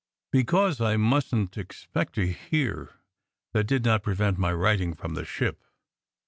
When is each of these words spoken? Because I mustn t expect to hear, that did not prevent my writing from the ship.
Because 0.31 0.81
I 0.81 0.97
mustn 0.97 1.49
t 1.49 1.61
expect 1.61 2.13
to 2.15 2.25
hear, 2.25 2.95
that 3.53 3.65
did 3.65 3.85
not 3.85 4.01
prevent 4.01 4.39
my 4.39 4.51
writing 4.51 4.95
from 4.95 5.13
the 5.13 5.23
ship. 5.25 5.63